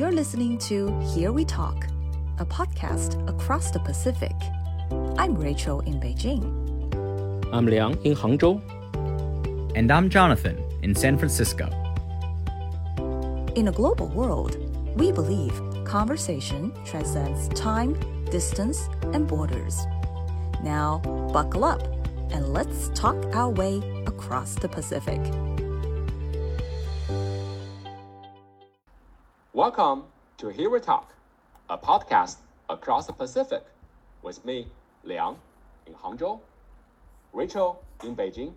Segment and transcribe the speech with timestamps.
[0.00, 1.86] You're listening to Here We Talk,
[2.38, 4.32] a podcast across the Pacific.
[5.18, 6.42] I'm Rachel in Beijing.
[7.52, 8.62] I'm Liang in Hangzhou.
[9.76, 11.66] And I'm Jonathan in San Francisco.
[13.54, 14.56] In a global world,
[14.98, 17.92] we believe conversation transcends time,
[18.30, 19.84] distance, and borders.
[20.62, 21.82] Now, buckle up
[22.32, 25.20] and let's talk our way across the Pacific.
[29.70, 30.06] Welcome
[30.38, 31.14] to Here We Talk,
[31.68, 33.62] a podcast across the Pacific
[34.20, 34.66] with me,
[35.04, 35.36] Liang,
[35.86, 36.40] in Hangzhou,
[37.32, 38.52] Rachel in Beijing.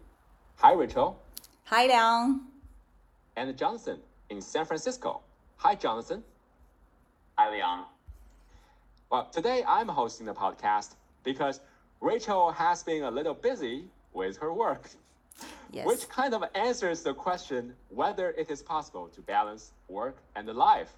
[0.55, 1.21] Hi, Rachel.
[1.65, 2.41] Hi, Liang.
[3.35, 3.99] And Jonathan
[4.31, 5.21] in San Francisco.
[5.57, 6.23] Hi, Jonathan.
[7.37, 7.83] Hi, Liang.
[9.11, 11.59] Well, today I'm hosting the podcast because
[12.01, 14.89] Rachel has been a little busy with her work.
[15.71, 15.85] Yes.
[15.85, 20.91] Which kind of answers the question whether it is possible to balance work and life.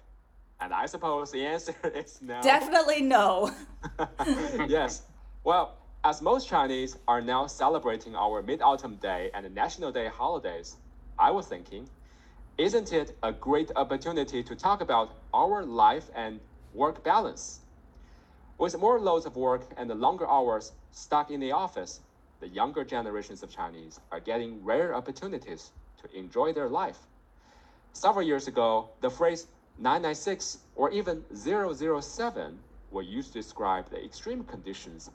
[0.60, 2.40] And I suppose the answer is no.
[2.42, 3.50] Definitely no.
[4.68, 5.02] yes.
[5.44, 10.76] Well, as most Chinese are now celebrating our Mid Autumn Day and National Day holidays,
[11.18, 11.88] I was thinking,
[12.58, 16.40] isn't it a great opportunity to talk about our life and
[16.72, 17.60] work balance?
[18.58, 22.00] With more loads of work and the longer hours stuck in the office,
[22.40, 26.98] the younger generations of Chinese are getting rare opportunities to enjoy their life.
[27.92, 29.46] Several years ago, the phrase
[29.78, 32.58] 996 or even 007
[32.90, 35.10] were used to describe the extreme conditions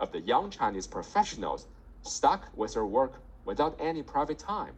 [0.00, 1.66] of the young Chinese professionals
[2.02, 3.12] stuck with their work
[3.44, 4.74] without any private time.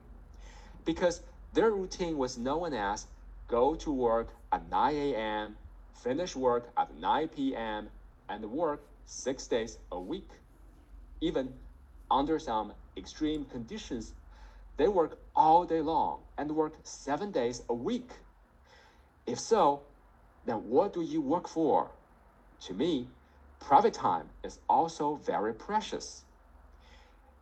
[0.85, 1.23] Because
[1.53, 3.07] their routine was known as
[3.49, 5.57] go to work at 9 a.m.,
[6.03, 7.89] finish work at 9 p.m.,
[8.29, 10.31] and work six days a week.
[11.21, 11.53] Even
[12.11, 14.13] under some extreme conditions,
[14.77, 18.11] they work all day long and work seven days a week.
[19.27, 19.83] If so,
[20.47, 21.91] then what do you work for?
[22.63, 23.09] To me,
[23.61, 26.25] private time is also very precious.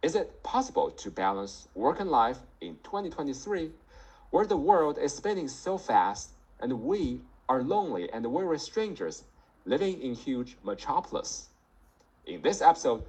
[0.03, 3.71] Is it possible to balance work and life in 2023,
[4.31, 9.25] where the world is spinning so fast and we are lonely and weary strangers
[9.65, 11.49] living in huge metropolis?
[12.26, 13.05] In this episode,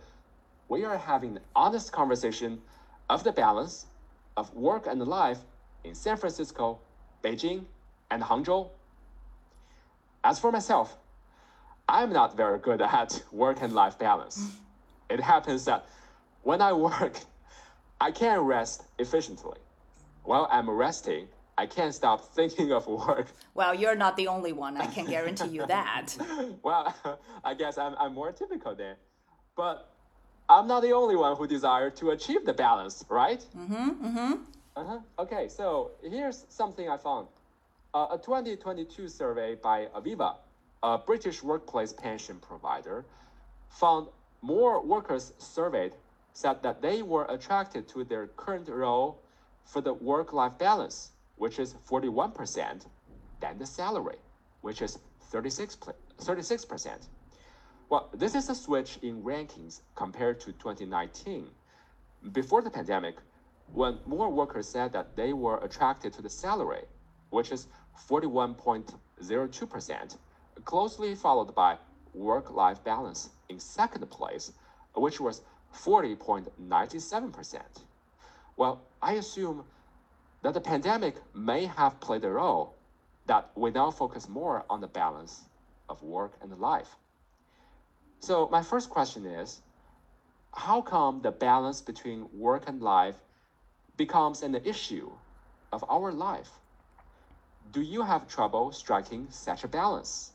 [0.69, 2.61] we are having an honest conversation
[3.09, 3.85] of the balance
[4.37, 5.39] of work and life
[5.83, 6.79] in San Francisco,
[7.21, 7.65] Beijing,
[8.11, 8.69] and Hangzhou.
[10.23, 10.95] As for myself,
[11.89, 14.51] I'm not very good at work and life balance.
[15.09, 15.85] It happens that
[16.43, 17.19] when I work,
[17.99, 19.57] I can't rest efficiently.
[20.23, 21.27] While I'm resting,
[21.57, 23.27] I can't stop thinking of work.
[23.55, 24.77] Well, you're not the only one.
[24.77, 26.15] I can guarantee you that.
[26.63, 26.93] well,
[27.43, 28.95] I guess I'm, I'm more typical then.
[29.55, 29.89] But
[30.49, 33.43] I'm not the only one who desires to achieve the balance, right?
[33.57, 34.05] Mm-hmm.
[34.05, 34.33] Mm-hmm.
[34.75, 34.99] Uh-huh.
[35.19, 37.27] Okay, so here's something I found.
[37.93, 40.35] Uh, a 2022 survey by Aviva,
[40.81, 43.03] a British workplace pension provider,
[43.67, 44.07] found
[44.41, 45.91] more workers surveyed
[46.31, 49.21] said that they were attracted to their current role
[49.65, 52.85] for the work-life balance, which is 41%,
[53.41, 54.19] than the salary,
[54.61, 55.77] which is 36,
[56.17, 57.07] 36%.
[57.89, 61.49] Well, this is a switch in rankings compared to 2019.
[62.31, 63.17] Before the pandemic,
[63.73, 66.83] when more workers said that they were attracted to the salary,
[67.31, 67.67] which is
[68.09, 70.17] 41.02%,
[70.65, 71.77] closely followed by
[72.13, 74.51] work life balance in second place,
[74.95, 75.41] which was
[75.73, 77.61] 40.97%.
[78.57, 79.63] Well, I assume
[80.41, 82.75] that the pandemic may have played a role
[83.27, 85.43] that we now focus more on the balance
[85.87, 86.97] of work and life.
[88.19, 89.61] So, my first question is
[90.53, 93.15] how come the balance between work and life
[93.97, 95.11] becomes an issue
[95.71, 96.60] of our life?
[97.71, 100.31] Do you have trouble striking such a balance?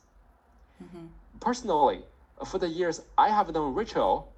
[0.82, 1.06] Mm-hmm.
[1.40, 2.04] Personally,
[2.44, 4.32] for the years I have known Rachel,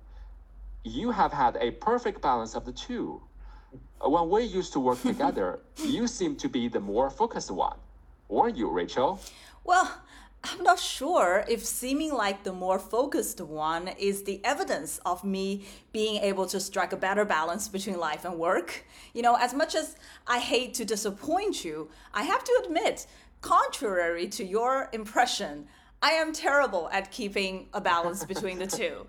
[0.84, 3.22] you have had a perfect balance of the two.
[4.00, 7.76] When we used to work together, you seem to be the more focused one.
[8.28, 9.20] Weren't you, Rachel?
[9.64, 9.90] Well,
[10.44, 15.66] I'm not sure if seeming like the more focused one is the evidence of me
[15.92, 18.84] being able to strike a better balance between life and work.
[19.14, 19.96] You know, as much as
[20.26, 23.06] I hate to disappoint you, I have to admit,
[23.40, 25.66] contrary to your impression,
[26.00, 29.06] I am terrible at keeping a balance between the two.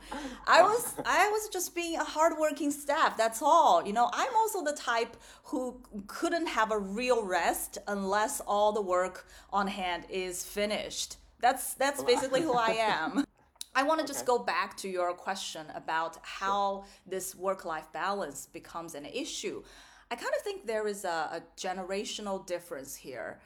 [0.47, 3.15] I was I was just being a hardworking staff.
[3.15, 3.86] That's all.
[3.86, 8.81] You know, I'm also the type who couldn't have a real rest unless all the
[8.81, 11.18] work on hand is finished.
[11.39, 13.25] That's that's basically who I am.
[13.75, 14.13] I want to okay.
[14.13, 19.63] just go back to your question about how this work-life balance becomes an issue.
[20.09, 23.39] I kind of think there is a, a generational difference here.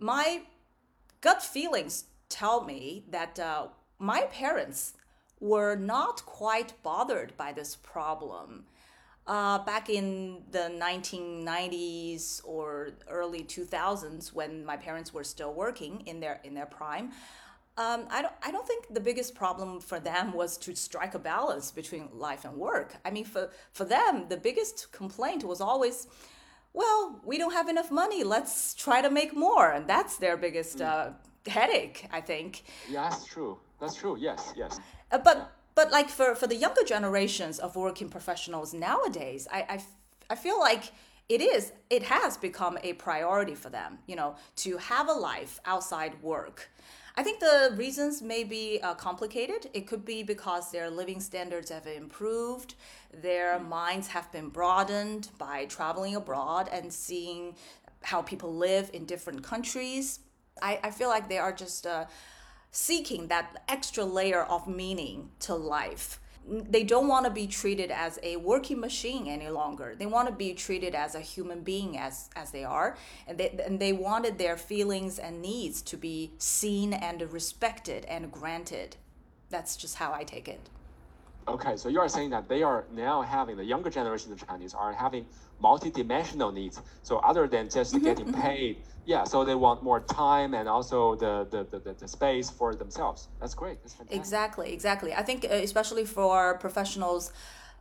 [0.00, 0.42] My
[1.20, 3.66] gut feelings tell me that uh,
[3.98, 4.94] my parents
[5.40, 8.64] were not quite bothered by this problem.
[9.26, 16.20] Uh, back in the 1990s or early 2000s, when my parents were still working in
[16.20, 17.10] their in their prime,
[17.76, 21.18] um, I don't I don't think the biggest problem for them was to strike a
[21.18, 22.96] balance between life and work.
[23.04, 26.08] I mean, for for them, the biggest complaint was always,
[26.72, 28.24] well, we don't have enough money.
[28.24, 31.10] Let's try to make more, and that's their biggest uh,
[31.50, 32.06] headache.
[32.10, 32.62] I think.
[32.88, 33.58] Yeah, that's true.
[33.80, 34.16] That's true.
[34.18, 34.80] Yes, yes.
[35.12, 39.84] Uh, but but like for for the younger generations of working professionals nowadays, I I,
[40.30, 40.92] I feel like
[41.28, 43.98] it is it has become a priority for them.
[44.06, 46.70] You know, to have a life outside work.
[47.16, 49.68] I think the reasons may be uh, complicated.
[49.74, 52.76] It could be because their living standards have improved,
[53.12, 57.56] their minds have been broadened by traveling abroad and seeing
[58.02, 60.20] how people live in different countries.
[60.62, 62.06] I, I feel like they are just uh,
[62.70, 66.20] seeking that extra layer of meaning to life.
[66.48, 69.94] They don't want to be treated as a working machine any longer.
[69.98, 72.96] They want to be treated as a human being as, as they are.
[73.26, 78.32] And they, and they wanted their feelings and needs to be seen and respected and
[78.32, 78.96] granted.
[79.50, 80.70] That's just how I take it.
[81.48, 84.74] Okay, so you are saying that they are now having the younger generation of Chinese
[84.74, 85.26] are having
[85.60, 86.80] multi-dimensional needs.
[87.02, 89.24] So other than just Mm-hmm, getting paid, yeah.
[89.24, 93.28] So they want more time and also the the, the, the, the space for themselves.
[93.40, 93.82] That's great.
[93.82, 94.20] That's fantastic.
[94.20, 95.14] Exactly, exactly.
[95.14, 97.32] I think uh, especially for professionals,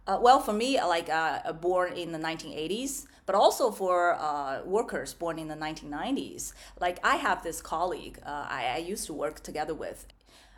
[0.07, 5.13] uh, well, for me, like uh, born in the 1980s, but also for uh, workers
[5.13, 6.53] born in the 1990s.
[6.79, 10.05] Like I have this colleague uh, I, I used to work together with.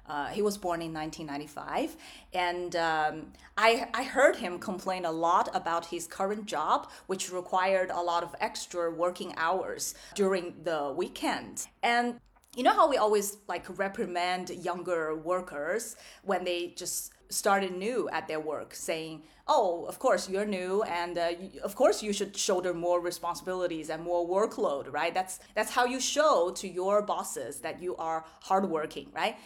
[0.07, 1.95] Uh, he was born in 1995,
[2.33, 3.27] and um,
[3.57, 8.23] I, I heard him complain a lot about his current job, which required a lot
[8.23, 11.67] of extra working hours during the weekend.
[11.81, 12.19] And
[12.55, 18.27] you know how we always like reprimand younger workers when they just started new at
[18.27, 22.35] their work saying oh of course you're new and uh, you, of course you should
[22.35, 25.13] shoulder more responsibilities and more workload right?
[25.13, 29.37] That's that's how you show to your bosses that you are hardworking right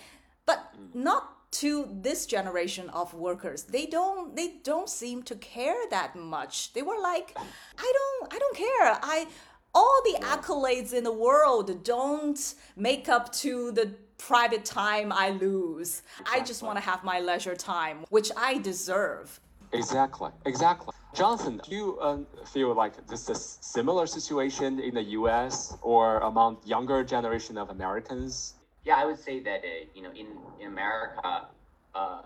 [0.45, 6.15] but not to this generation of workers they don't they don't seem to care that
[6.15, 7.37] much they were like
[7.77, 9.25] i don't i don't care i
[9.73, 16.01] all the accolades in the world don't make up to the private time I lose.
[16.31, 19.39] I just want to have my leisure time, which I deserve.
[19.73, 20.93] Exactly, exactly.
[21.13, 25.77] Jonathan, do you um, feel like this is a similar situation in the U.S.
[25.81, 28.53] or among younger generation of Americans?
[28.85, 30.27] Yeah, I would say that uh, you know in
[30.59, 31.47] in America,
[31.95, 32.21] uh,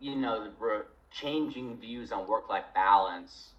[0.00, 3.52] you know, we're changing views on work-life balance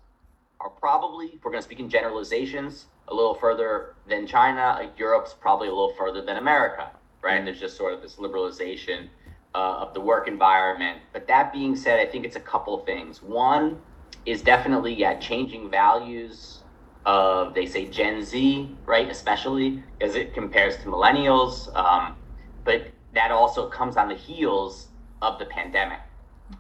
[0.62, 4.78] are probably, if we're going to speak in generalizations, a little further than China.
[4.80, 6.92] Like Europe's probably a little further than America,
[7.24, 7.38] right?
[7.38, 9.10] And there's just sort of this liberalization
[9.54, 11.00] uh, of the work environment.
[11.14, 13.22] But that being said, I think it's a couple things.
[13.22, 13.80] One
[14.26, 16.64] is definitely yeah, changing values
[17.06, 19.10] of they say Gen Z, right?
[19.10, 21.74] Especially as it compares to millennials.
[21.76, 22.16] Um,
[22.66, 24.90] but that also comes on the heels
[25.22, 26.00] of the pandemic.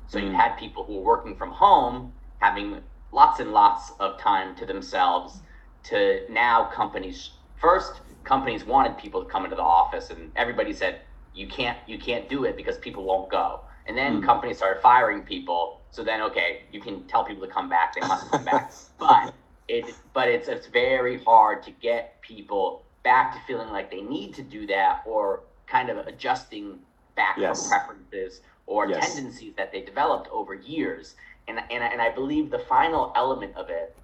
[0.07, 0.36] So you mm.
[0.36, 2.81] had people who were working from home having
[3.12, 5.42] lots and lots of time to themselves
[5.84, 11.02] to now companies first companies wanted people to come into the office and everybody said
[11.34, 13.62] you can't you can't do it because people won't go.
[13.88, 14.25] And then mm.
[14.25, 15.82] companies started firing people.
[15.91, 17.94] So then okay you can tell people to come back.
[17.96, 18.72] They must come back.
[18.98, 19.34] But
[19.68, 24.34] it but it's it's very hard to get people back to feeling like they need
[24.36, 25.44] to do that or
[25.75, 26.79] kind of adjusting
[27.15, 27.62] back Yes.
[27.62, 29.13] from preferences or Yes.
[29.13, 31.15] tendencies that they developed over years
[31.48, 33.96] and, and, and I believe the final element of it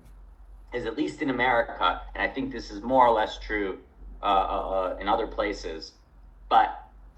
[0.74, 3.80] is at least in America, and I think this is more or less true
[4.22, 5.94] uh, uh, uh, in other places,
[6.50, 6.70] but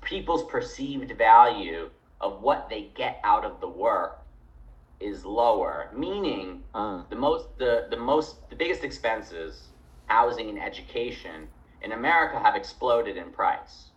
[0.01, 1.89] people's perceived value
[2.21, 4.21] of what they get out of the work
[4.99, 5.91] is lower.
[5.93, 9.73] Meaning, Uh, the most the, the most the biggest expenses,
[10.05, 11.47] housing and education
[11.81, 13.92] in America have exploded in price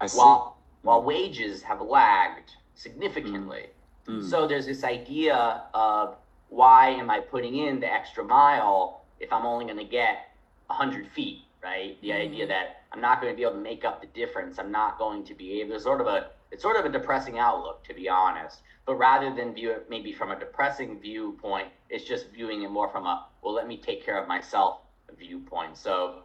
[0.00, 0.18] I see.
[0.18, 3.66] while while wages have lagged significantly.
[4.08, 4.20] Mm.
[4.20, 4.30] Mm.
[4.30, 6.16] So there's this idea of
[6.48, 10.30] why am I putting in the extra mile if I'm only going to get
[10.66, 12.00] 100 feet, right?
[12.00, 12.48] The idea mm.
[12.48, 14.58] that I'm not going to be able to make up the difference.
[14.58, 15.70] I'm not going to be able.
[15.70, 18.60] There's sort of a it's sort of a depressing outlook, to be honest.
[18.86, 22.88] But rather than view it maybe from a depressing viewpoint, it's just viewing it more
[22.88, 24.80] from a well, let me take care of myself
[25.18, 25.76] viewpoint.
[25.76, 26.22] So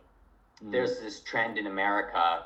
[0.61, 2.45] there's this trend in America,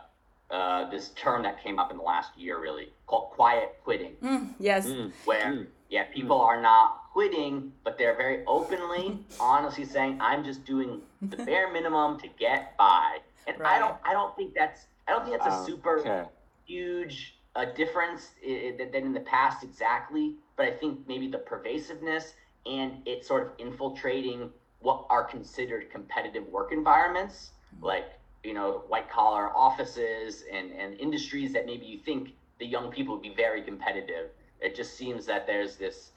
[0.52, 4.16] uh, this term that came up in the last year, really called quiet quitting.
[4.60, 4.88] Yes.
[5.26, 11.02] where yeah people are not quitting but they're very openly honestly saying i'm just doing
[11.24, 13.18] the bare minimum to get by.
[13.48, 16.30] And i don't i don't think that's I don't think that's a Um, super okay.
[16.68, 21.40] huge uh, difference i- i- than in the past exactly, but I think maybe the
[21.40, 22.36] pervasiveness
[22.68, 24.52] and it sort of infiltrating
[24.82, 28.06] what are considered competitive work environments, like
[28.44, 32.30] you know white collar offices and and industries that maybe you think
[32.60, 34.30] the young people would be very competitive.
[34.62, 36.12] It just seems that there's this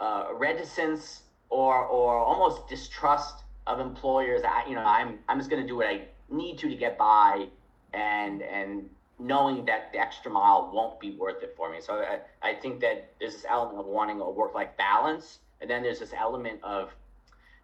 [0.00, 4.42] uh, reticence or or almost distrust of employers.
[4.44, 6.98] I, you know, I'm I'm just going to do what I need to to get
[6.98, 7.46] by,
[7.92, 11.80] and and knowing that the extra mile won't be worth it for me.
[11.80, 15.68] So I, I think that there's this element of wanting a work life balance, and
[15.68, 16.90] then there's this element of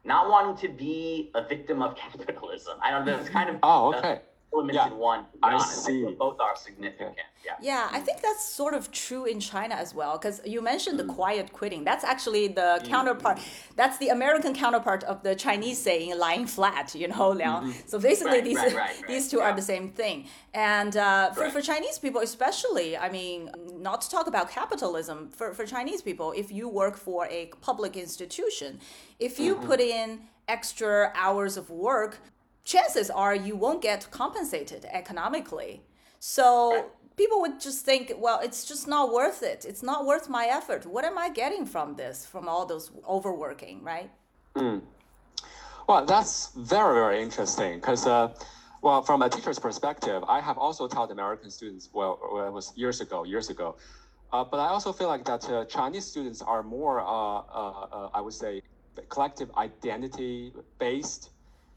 [0.05, 2.79] not wanting to be a victim of capitalism.
[2.83, 3.17] I don't know.
[3.19, 4.19] It's kind of Oh, uh,
[4.55, 4.77] okay.
[4.77, 5.21] elements Yeah, one.
[5.33, 5.85] To be I honest.
[5.85, 6.05] see.
[6.05, 7.15] think both are significant.
[7.47, 7.57] Yeah.
[7.71, 10.13] Yeah, I think that's sort of true in China as well.
[10.19, 11.07] Because you mentioned Mm.
[11.07, 11.83] the quiet quitting.
[11.85, 13.39] That's actually the counterpart.
[13.81, 17.75] That's the American counterpart of the Chinese saying "lying flat." You know, Liang.
[17.87, 19.09] So basically, Right, these right, right, right.
[19.13, 20.17] these two are the same thing.
[20.55, 21.53] And uh, for, Right.
[21.55, 23.41] for Chinese people, especially, I mean,
[23.89, 25.17] not to talk about capitalism.
[25.39, 28.71] For for Chinese people, if you work for a public institution,
[29.29, 29.71] if you Mm-hmm.
[29.71, 30.09] put in
[30.57, 30.95] extra
[31.25, 32.13] hours of work,
[32.65, 35.83] chances are you won't get compensated economically.
[36.19, 39.65] So people would just think, well, it's just not worth it.
[39.69, 40.87] It's not worth my effort.
[40.87, 44.11] What am I getting from this, from all those overworking, right?
[45.87, 48.33] Well, that's very, very interesting because, uh,
[48.81, 52.73] well, from a teacher's perspective, I have also taught American students, well, well it was
[52.75, 53.77] years ago, years ago.
[54.33, 58.09] Uh, but I also feel like that uh, Chinese students are more, uh, uh, uh,
[58.15, 58.63] I would say,
[59.09, 61.31] collective identity based.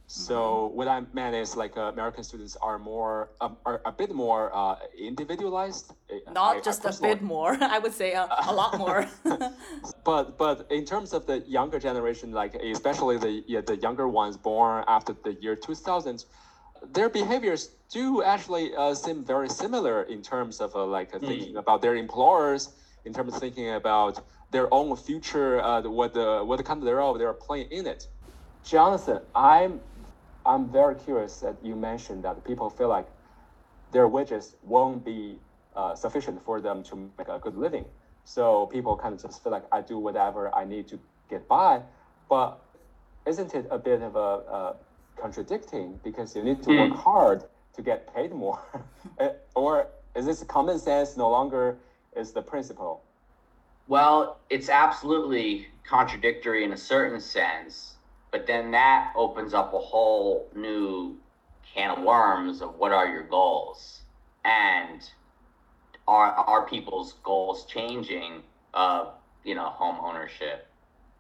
[0.10, 4.14] So what I meant is like uh, American students are more, um, are a bit
[4.16, 5.92] more uh, individualized.
[6.32, 9.06] Not I- I just a bit more, I would say a, a lot more.
[10.06, 14.38] but but in terms of the younger generation, like especially the yeah, the younger ones
[14.38, 16.24] born after the year 2000,
[16.94, 21.58] their behaviors do actually uh, seem very similar in terms of uh, like uh, thinking
[21.58, 22.70] about their employers,
[23.04, 27.14] in terms of thinking about their own future, uh, what the what kind of role
[27.18, 28.08] they're playing in it.
[28.64, 29.80] Jonathan, I'm
[30.48, 33.08] I'm very curious that you mentioned that people feel like
[33.92, 35.40] their wages won't be
[35.76, 37.86] uh, sufficient for them to make a good living.
[38.24, 41.00] So people kind of just feel like I do whatever I need to
[41.30, 41.82] get by.
[42.30, 42.60] But
[43.26, 44.74] isn't it a bit of a, uh
[45.18, 48.60] contradicting because you need to work hard to get paid more?
[49.20, 51.78] Eh, or is this common sense no longer
[52.16, 53.02] is the principle?
[53.88, 57.97] Well, it's absolutely contradictory in a certain sense,
[58.32, 61.18] but then that opens up a whole new
[61.74, 64.02] can of worms of what are your goals?
[64.44, 65.02] And
[66.08, 68.42] are are people's goals changing
[68.74, 70.68] of you know home ownership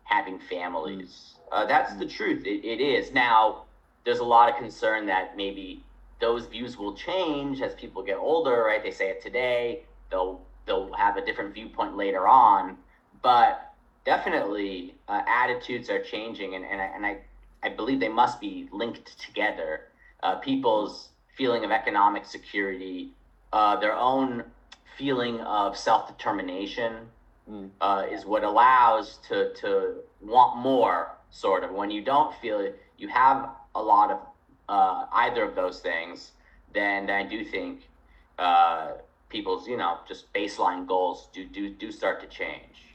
[0.04, 1.36] having families?
[1.52, 2.46] Uh, that's the truth.
[2.46, 3.12] It, it is.
[3.12, 3.64] Now
[4.06, 5.84] there's a lot of concern that maybe
[6.20, 8.82] those views will change as people get older right?
[8.84, 9.84] They say it today.
[10.10, 12.78] They'll they'll have a different viewpoint later on.
[13.22, 13.67] But
[14.08, 17.18] definitely uh, attitudes are changing and, and, I, and I,
[17.62, 19.82] I believe they must be linked together.
[20.24, 23.12] Uh, people's feeling of economic security
[23.52, 24.44] uh, their own
[24.98, 26.94] feeling of self-determination
[27.82, 31.72] uh, is what allows to, to want more sort of.
[31.72, 34.20] When you don't feel it you have a lot of
[34.70, 36.32] uh, either of those things
[36.74, 37.88] then i do think
[38.40, 38.92] uh,
[39.30, 42.87] people's you know just baseline goals do do, do start to change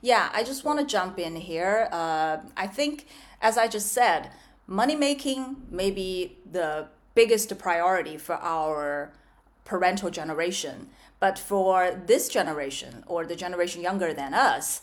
[0.00, 1.88] Yeah, I just want to jump in here.
[1.90, 3.06] Uh, I think,
[3.40, 4.30] as I just said,
[4.66, 9.12] money making may be the biggest priority for our
[9.64, 10.88] parental generation.
[11.20, 14.82] But for this generation, or the generation younger than us,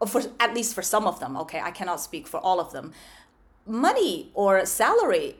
[0.00, 2.72] or for at least for some of them, okay, I cannot speak for all of
[2.72, 2.92] them,
[3.66, 5.36] money or salary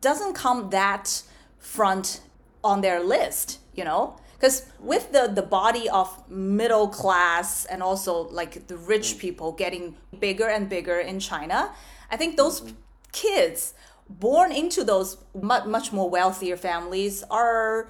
[0.00, 1.22] doesn't come that
[1.58, 2.20] front
[2.62, 4.16] on their list, you know?
[4.38, 9.18] Because with the, the body of middle class and also like the rich mm.
[9.18, 11.72] people getting bigger and bigger in China,
[12.10, 12.76] I think those mm-hmm.
[13.10, 13.74] kids
[14.08, 17.88] born into those much, much more wealthier families are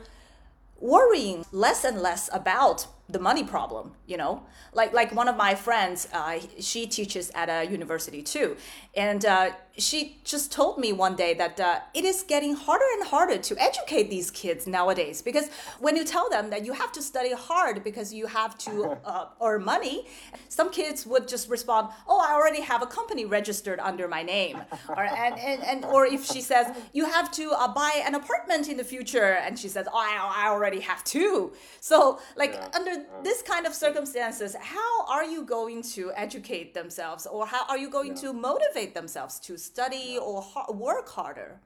[0.81, 4.43] worrying less and less about the money problem you know?
[4.73, 8.57] Like like one of my friends uh, she teaches at a university too.
[8.97, 13.07] And uh, she just told me one day that uh, it is getting harder and
[13.07, 15.49] harder to educate these kids nowadays because
[15.79, 19.27] when you tell them that you have to study hard because you have to uh,
[19.41, 20.07] earn money
[20.49, 24.61] some kids would just respond oh i already have a company registered under my name.
[24.88, 28.69] Or and, and, and or if she says you have to uh, buy an apartment
[28.69, 31.53] in the future and she says oh i, I already have two.
[31.81, 37.26] So like under this kind of circumstances how are you going to educate themselves?
[37.26, 41.61] Or how are you going to motivate themselves to study or ha- work harder?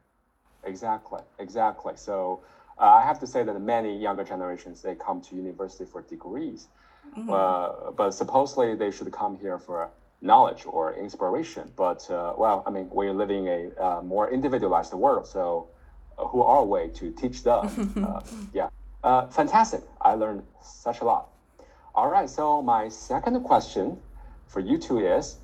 [0.65, 1.95] Exactly, exactly.
[1.97, 2.43] So
[2.79, 6.69] Uh, I have to say that many younger generations they come to university for degrees,
[7.29, 11.71] uh, but supposedly they should come here for knowledge or inspiration.
[11.77, 15.69] But uh, well, I mean, we're living a uh, more individualized world, so
[16.19, 17.65] uh, who are we to teach them?
[18.07, 18.21] uh,
[18.55, 18.69] yeah,
[19.03, 19.83] uh, fantastic.
[20.01, 21.29] I learned such a lot.
[21.95, 23.99] All right, so my second question
[24.47, 25.37] for you two is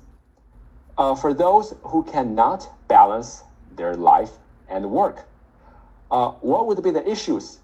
[0.97, 3.43] uh, for those who cannot balance
[3.75, 4.31] their life
[4.67, 5.25] and work,
[6.11, 7.59] uh, what would be the issues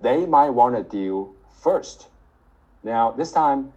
[0.00, 2.08] they might want to deal first?
[2.82, 3.72] Now, this time,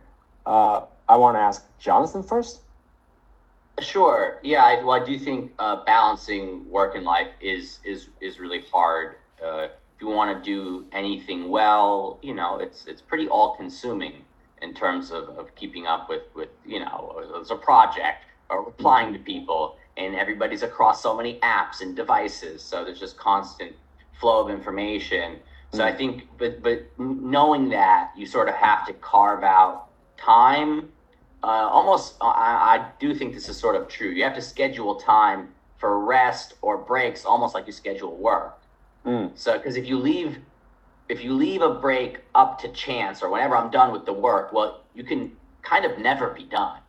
[0.45, 2.61] uh, I want to ask Jonathan first.
[3.79, 4.39] Sure.
[4.43, 4.63] Yeah.
[4.63, 9.15] I, well, I do think uh, balancing work and life is is is really hard.
[9.43, 9.67] Uh,
[10.01, 14.25] you want to do anything well, you know, it's it's pretty all consuming
[14.62, 19.13] in terms of, of keeping up with with you know, it's a project or replying
[19.13, 23.74] to people, and everybody's across so many apps and devices, so there's just constant
[24.20, 25.38] flow of information.
[25.74, 30.89] So I think, but but knowing that, you sort of have to carve out time
[31.43, 34.10] uh, almost I, I do think this is sort of true.
[34.10, 38.61] You have to schedule time for rest or breaks almost like you schedule work
[39.05, 39.31] Mm.
[39.38, 40.39] so because if you leave
[41.10, 44.53] if you leave a break up to chance or whenever i'm done with the work
[44.53, 45.31] well you can
[45.63, 46.79] kind of never be done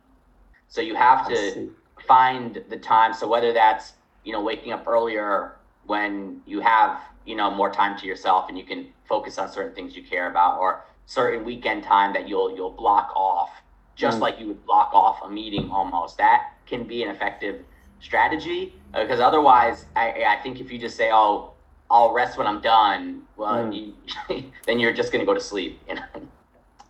[0.67, 1.71] so you have to
[2.07, 3.93] find the time so whether that's
[4.23, 5.55] you know waking up earlier
[5.85, 9.73] when you have you know more time to yourself and you can focus on certain
[9.73, 13.49] things you care about or certain weekend time that you'll you'll block off
[13.95, 14.21] just Mm.
[14.21, 17.65] like you would block off a meeting almost that can be an effective
[17.99, 21.52] strategy because otherwise I, I think if you just say oh
[21.93, 23.93] i'll rest when i'm done well Mm.
[24.29, 26.03] you, then you're just going to go to sleep you know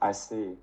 [0.01, 0.57] I see.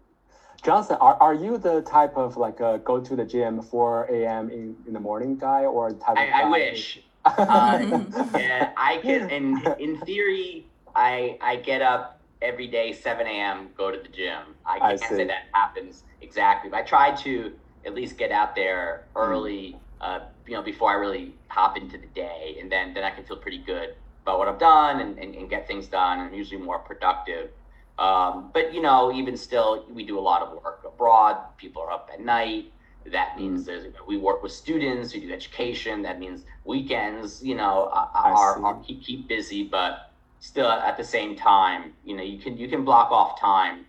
[0.62, 4.50] Johnson, are, are you the type of like uh, go to the gym 4 a.m.
[4.50, 7.00] In, in the morning guy or type of I, guy I wish.
[7.24, 7.78] Uh,
[8.36, 9.30] yeah, I can.
[9.30, 13.70] In in theory, I I get up every day 7 a.m.
[13.74, 14.54] Go to the gym.
[14.66, 15.16] I I can't see.
[15.16, 17.54] say that happens exactly, but I try to
[17.86, 19.78] at least get out there early.
[20.02, 23.24] Uh, you know, before I really hop into the day, and then then I can
[23.24, 23.94] feel pretty good
[24.30, 26.20] about what I've done and, and, and get things done.
[26.20, 27.50] I'm usually more productive.
[27.98, 31.36] Um, but you know, even still, we do a lot of work abroad.
[31.58, 32.72] People are up at night.
[33.06, 35.12] That means there's we work with students.
[35.12, 36.02] We do education.
[36.02, 37.42] That means weekends.
[37.42, 42.16] You know, are, are, are keep, keep busy, but still at the same time, you
[42.16, 43.86] know, you can you can block off time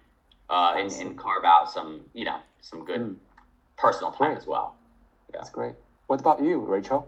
[0.49, 3.15] uh, and, and carve out some you know some good Mm.
[3.77, 4.75] personal time as well.
[5.33, 5.73] That's great.
[6.07, 7.07] What about you, Rachel?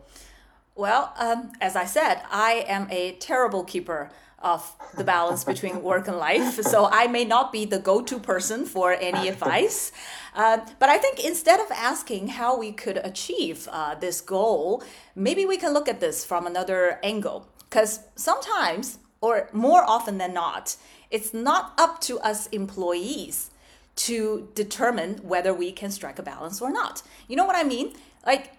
[0.76, 4.10] Well, um, as I said, I am a terrible keeper
[4.40, 6.56] of the balance between work and life.
[6.64, 9.92] So I may not be the go to person for any advice.
[10.36, 14.84] Uh, but I think instead of asking how we could achieve uh, this goal,
[15.16, 17.48] maybe we can look at this from another angle.
[17.70, 20.76] Because sometimes, or more often than not,
[21.10, 23.52] it's not up to us employees
[23.96, 27.04] to determine whether we can strike a balance or not.
[27.28, 27.94] You know what I mean?
[28.26, 28.52] Like,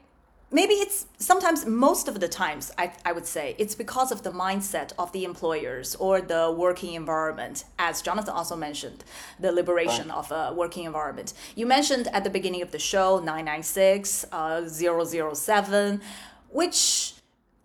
[0.54, 4.30] maybe it's sometimes most of the times I, I would say it's because of the
[4.30, 9.02] mindset of the employers or the working environment as jonathan also mentioned
[9.40, 11.34] the liberation of a working environment.
[11.56, 16.00] You mentioned at the beginning of the show 996 uh, 007
[16.50, 17.14] which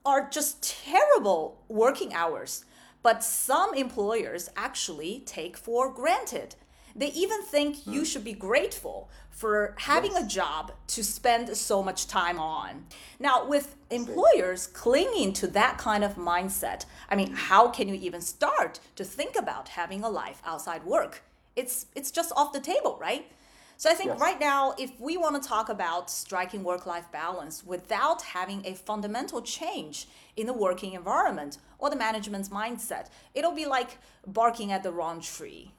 [0.03, 2.65] are just terrible working hours
[3.03, 6.55] but some employers actually take for granted
[6.99, 8.05] they even think you mm.
[8.05, 12.85] should be grateful for having a job to spend so much time on.
[13.19, 18.19] Now, with employers clinging to that kind of mindset, I mean, how can you even
[18.19, 21.23] start to think about having a life outside work?
[21.55, 23.31] It's it's just off the table, right?
[23.77, 24.19] So I think Yes.
[24.19, 29.41] right now, if we want to talk about striking work-life balance without having a fundamental
[29.41, 34.91] change in the working environment or the management's mindset, it'll be like barking at the
[34.91, 35.71] wrong tree.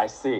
[0.00, 0.38] I see.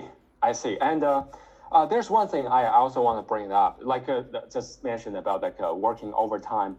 [0.48, 0.74] I see.
[0.80, 1.22] And uh,
[1.70, 4.22] uh, there's one thing I also want to bring up, like uh,
[4.56, 6.72] just mentioned about like uh, working overtime.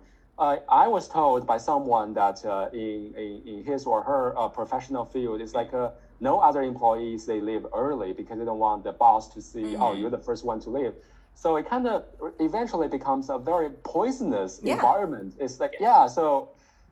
[0.44, 4.48] Uh, I was told by someone that uh, in, in in his or her uh,
[4.60, 5.90] professional field, it's like uh,
[6.30, 9.94] no other employees they leave early because they don't want the boss to see, oh,
[10.00, 10.94] you're the first one to leave.
[11.44, 11.98] So it kind of
[12.40, 14.74] eventually becomes a very poisonous Yeah.
[14.76, 15.30] environment.
[15.44, 16.26] It's like yeah, so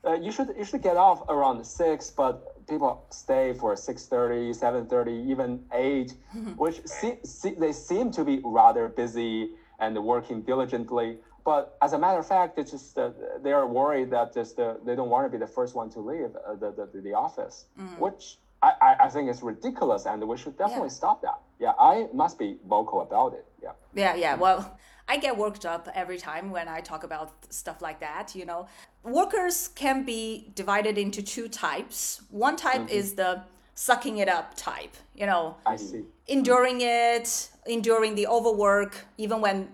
[0.08, 2.34] uh, you should you should get off around six, but
[2.70, 6.14] people stay for 6.30, 7.30, even 8,
[6.58, 11.18] which se- se- they seem to be rather busy and working diligently.
[11.44, 14.76] But as a matter of fact, it's just uh, they are worried that just uh,
[14.86, 17.66] they don't want to be the first one to leave uh, the, the, the office,
[17.98, 21.02] which I, I, I think is ridiculous, and we should definitely Yeah.
[21.02, 21.40] stop that.
[21.60, 23.46] Yeah, I must be vocal about it.
[23.64, 23.72] Yeah.
[23.96, 24.36] Yeah, yeah.
[24.36, 24.78] Well,
[25.08, 28.68] I get worked up every time when I talk about stuff like that, you know.
[29.04, 32.22] Workers can be divided into two types.
[32.30, 32.90] One type mm-hmm.
[32.90, 33.44] is the
[33.76, 35.56] sucking it up type, you know.
[35.66, 36.04] I see.
[36.28, 39.70] Enduring it, enduring the overwork, even when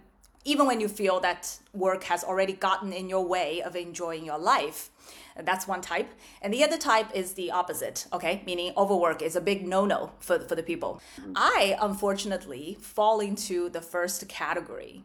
[0.47, 4.37] even when you feel that work has already gotten in your way of enjoying your
[4.37, 4.91] life.
[5.43, 6.07] That's one type.
[6.41, 8.43] And the other type is the opposite, okay?
[8.45, 11.01] Meaning overwork is a big no no for, for the people.
[11.19, 11.33] Mm-hmm.
[11.35, 15.03] I, unfortunately, fall into the first category.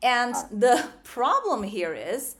[0.00, 0.48] And ah.
[0.50, 2.36] the problem here is,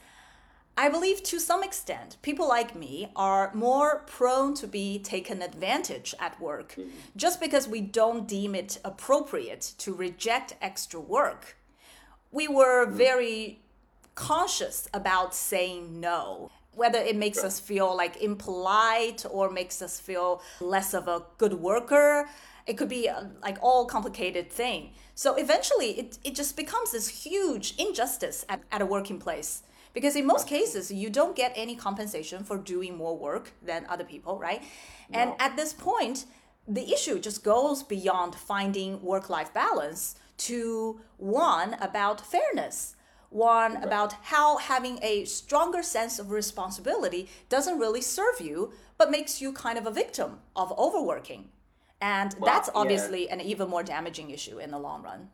[0.79, 6.15] I believe to some extent, people like me are more prone to be taken advantage
[6.21, 6.91] at work mm-hmm.
[7.17, 11.57] just because we don't deem it appropriate to reject extra work.
[12.31, 12.97] We were mm-hmm.
[12.97, 13.59] very
[14.15, 20.41] conscious about saying no whether it makes us feel like impolite or makes us feel
[20.61, 22.29] less of a good worker
[22.67, 26.93] it could be a, uh, like all complicated thing so eventually it, it just becomes
[26.93, 29.63] this huge injustice at, at a working place
[29.99, 34.05] because in most cases you don't get any compensation for doing more work than other
[34.05, 34.63] people right
[35.11, 35.19] no.
[35.19, 36.27] and at this point
[36.69, 42.95] the issue just goes beyond finding work-life balance to one about fairness
[43.31, 43.85] one right.
[43.85, 49.53] about how having a stronger sense of responsibility doesn't really serve you, but makes you
[49.53, 51.51] kind of a victim of overworking.
[52.01, 53.35] And well, that's obviously yeah.
[53.35, 55.29] an even more damaging issue in the long run.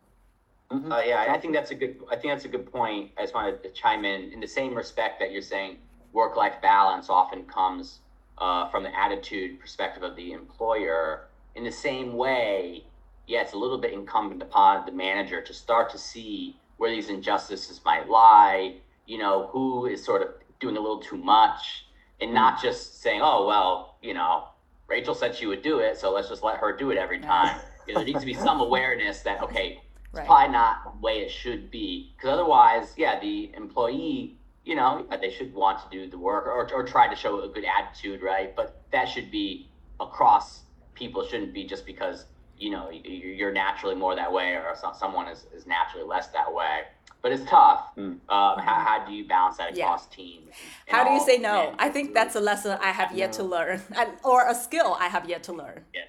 [0.71, 0.91] Mm-hmm.
[0.91, 1.97] Uh, yeah, I think that's a good.
[2.11, 3.13] I think that's a good point.
[3.19, 5.79] I just wanted to chime in in the same respect that you're saying
[6.13, 8.01] work-life balance often comes
[8.39, 11.29] uh, from the attitude perspective of the employer.
[11.55, 12.85] In the same way,
[13.27, 17.09] yeah, it's a little bit incumbent upon the manager to start to see where these
[17.09, 20.29] injustices might lie, you know, who is sort of
[20.61, 21.87] doing a little too much,
[22.21, 24.49] and not just saying, oh, well, you know,
[24.89, 27.61] Rachel said she would do it, so let's just let her do it every time.
[27.87, 29.81] You know, there needs to be some awareness that, okay,
[30.17, 32.13] it's probably not the way it should be.
[32.17, 36.73] Because otherwise, yeah, the employee, you know, they should want to do the work or,
[36.73, 38.55] or try to show a good attitude, right?
[38.55, 39.69] But that should be
[40.01, 40.63] across
[40.95, 41.23] people.
[41.23, 42.27] It shouldn't be just because
[42.59, 46.83] you know you're naturally more that way or someone is, is naturally less that way
[47.23, 48.03] but it's tough mm.
[48.03, 50.17] um, how, how, do you balance that across yeah.
[50.17, 50.51] teams
[50.87, 53.81] how do you say no i think that's a lesson i have yet to learn
[54.25, 56.03] or a skill i have yet to learn yeah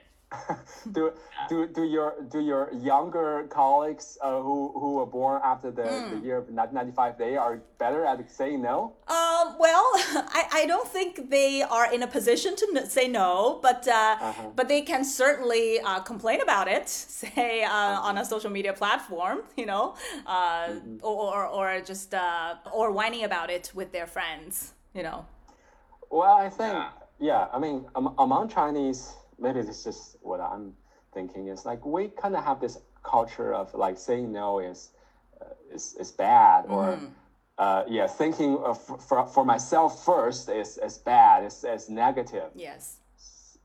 [0.91, 1.11] do,
[1.49, 6.09] do do your do your younger colleagues uh, who who were born after the, mm.
[6.11, 9.85] the year of 1995 they are better at saying no um, well
[10.39, 14.49] I, I don't think they are in a position to say no but uh, uh-huh.
[14.55, 16.87] but they can certainly uh, complain about it
[17.23, 18.07] say uh, uh-huh.
[18.07, 19.95] on a social media platform you know
[20.25, 20.97] uh, mm-hmm.
[21.01, 25.25] or, or just uh, or whining about it with their friends you know
[26.09, 30.39] well i think yeah, yeah i mean um, among chinese maybe this is just what
[30.39, 30.73] I'm
[31.13, 34.91] thinking is like we kind of have this culture of like saying no is
[35.41, 37.09] uh, is, is bad or mm.
[37.57, 42.49] uh, yeah thinking of, for, for myself first is, is bad is, is negative.
[42.55, 42.97] Yes.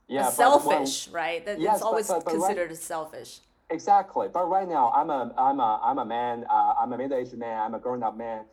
[0.09, 1.47] Yeah selfish when, right?
[1.47, 3.41] That yes, it's always but, but, considered right, selfish.
[3.71, 7.37] Exactly but right now I'm a I'm a I'm a man uh, I'm a middle-aged
[7.39, 8.45] man I'm a grown-up man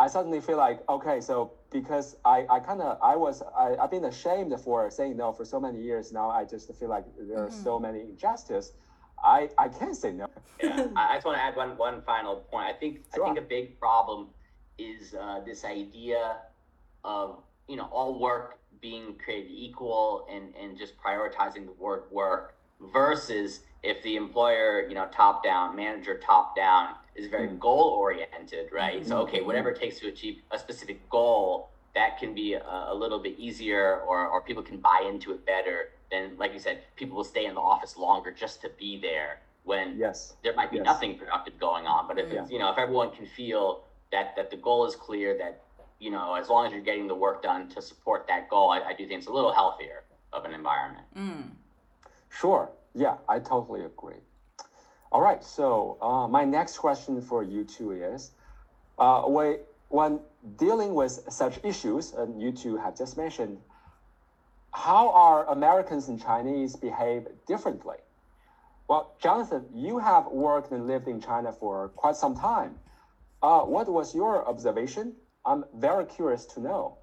[0.00, 3.90] I suddenly feel like okay, so because I, I kind of I was I, I've
[3.90, 6.30] been ashamed for saying no for so many years now.
[6.30, 7.62] I just feel like there are mm-hmm.
[7.62, 8.72] so many injustices.
[9.22, 10.26] I I can't say no.
[10.62, 12.66] yeah, I just want to add one one final point.
[12.66, 13.24] I think sure.
[13.24, 14.28] I think a big problem
[14.78, 16.38] is uh, this idea
[17.04, 22.54] of you know all work being created equal and and just prioritizing the word work
[22.94, 27.58] versus if the employer you know top down manager top down is very mm.
[27.58, 29.00] goal oriented, right?
[29.00, 29.08] Mm-hmm.
[29.08, 32.94] So, okay, whatever it takes to achieve a specific goal, that can be a, a,
[32.94, 36.82] little bit easier or, or people can buy into it better than, like you said,
[36.96, 40.34] people will stay in the office longer just to be there when yes.
[40.42, 40.86] there might be yes.
[40.86, 42.06] nothing productive going on.
[42.06, 42.46] But if, yeah.
[42.48, 45.62] you know, if everyone can feel that, that the goal is clear, that,
[45.98, 48.80] you know, as long as you're getting the work done to support that goal, I,
[48.80, 51.04] I do think it's a little healthier of an environment.
[51.16, 51.50] Mm.
[52.28, 52.70] Sure.
[52.94, 54.22] Yeah, I totally agree.
[55.12, 58.30] All right, so uh, my next question for you two is,
[58.98, 60.20] uh, when
[60.56, 63.58] dealing with such issues, and you two have just mentioned,
[64.72, 67.96] how are Americans and Chinese behave differently?
[68.86, 72.78] Well, Jonathan, you have worked and lived in China for quite some time.
[73.42, 75.14] Uh, what was your observation?
[75.44, 76.98] I'm very curious to know.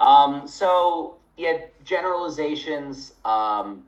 [0.00, 3.12] Um, so, yeah, generalizations.
[3.24, 3.84] Um,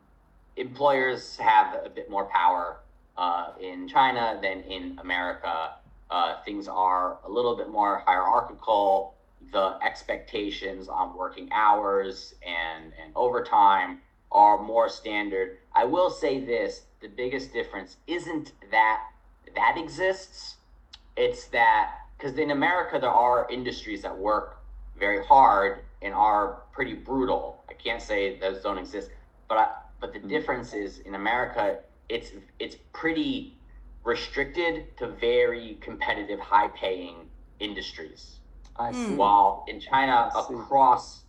[0.56, 2.78] employers have a bit more power
[3.16, 5.72] uh, in China than in America.
[6.10, 9.14] Uh, things are a little bit more hierarchical.
[9.52, 14.00] The expectations on working hours and, and overtime
[14.32, 15.58] are more standard.
[15.74, 19.00] I will say this the biggest difference isn't that
[19.54, 20.56] that exists,
[21.16, 24.58] it's that because in America, there are industries that work
[24.98, 27.62] very hard and are pretty brutal.
[27.68, 29.10] I can't say those don't exist,
[29.48, 29.68] but I,
[30.06, 30.28] but the mm-hmm.
[30.28, 33.56] difference is in America, it's it's pretty
[34.04, 37.16] restricted to very competitive, high-paying
[37.58, 38.36] industries.
[38.76, 39.04] I see.
[39.04, 39.16] Hmm.
[39.16, 40.54] While in China, I see.
[40.54, 41.22] across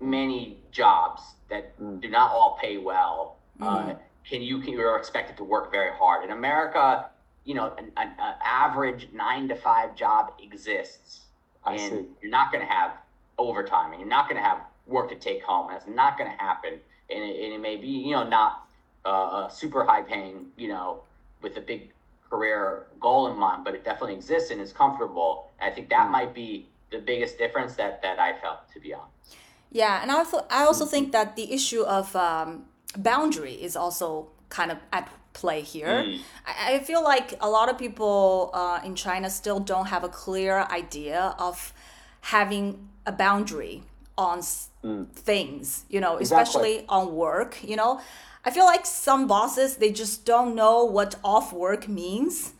[0.00, 1.98] many jobs that hmm.
[1.98, 3.92] do not all pay well, uh, hmm.
[4.28, 6.24] can you can you're expected to work very hard.
[6.24, 7.06] In America,
[7.44, 11.20] you know, an, an, an average nine to five job exists,
[11.64, 12.06] I and see.
[12.20, 12.92] you're not going to have
[13.38, 15.68] overtime, and you're not going to have work to take home.
[15.70, 18.68] That's not going to happen, and it, and it may be you know not
[19.04, 21.00] uh, uh, super high paying, you know,
[21.40, 21.90] with a big
[22.28, 25.50] career goal in mind, but it definitely exists and is comfortable.
[25.60, 28.92] And I think that might be the biggest difference that that I felt, to be
[28.92, 29.36] honest.
[29.70, 32.64] Yeah, and I also I also think that the issue of um,
[32.96, 36.04] boundary is also kind of at play here.
[36.46, 40.08] I, I feel like a lot of people uh, in China still don't have a
[40.08, 41.72] clear idea of
[42.20, 43.84] having a boundary
[44.18, 45.08] on s- mm.
[45.12, 47.56] things, you know, especially on work.
[47.62, 48.00] You know,
[48.44, 52.52] I feel like some bosses they just don't know what off work means.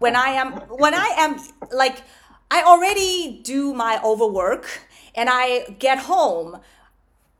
[0.00, 0.52] When I am
[0.84, 1.36] when I am
[1.70, 1.98] like
[2.50, 4.64] I already do my overwork
[5.14, 6.58] and I get home,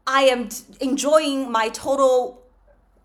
[0.07, 0.49] I am
[0.81, 2.43] enjoying my total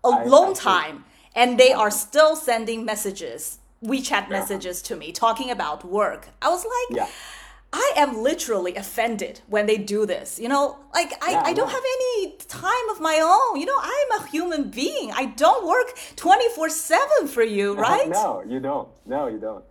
[0.04, 1.04] alone time,
[1.34, 6.28] and they are still sending messages, WeChat messages to me talking about work.
[6.40, 7.08] I was like, Yeah.
[7.72, 10.38] I am literally offended when they do this.
[10.38, 11.74] You know, like I, Yeah, I don't yeah.
[11.74, 13.60] have any time of my own.
[13.60, 15.12] You know, I'm a human being.
[15.12, 18.08] I don't work 24 7 for you, right?
[18.08, 18.88] No, you don't.
[19.06, 19.64] No, you don't.